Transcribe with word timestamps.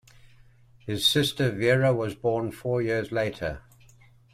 His 0.79 1.05
sister, 1.05 1.51
Vera, 1.51 1.93
was 1.93 2.15
born 2.15 2.49
four 2.51 2.81
years 2.81 3.11
later. 3.11 3.61